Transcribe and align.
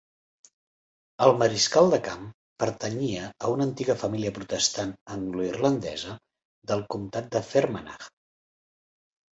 El 1.25 1.33
mariscal 1.41 1.91
de 1.95 1.99
camp 2.07 2.23
pertanyia 2.63 3.27
a 3.49 3.53
una 3.57 3.69
antiga 3.69 3.99
família 4.05 4.33
protestant 4.39 4.95
angloirlandesa 5.19 6.19
del 6.75 6.87
comtat 6.97 7.31
de 7.39 7.45
Fermanagh. 7.55 8.11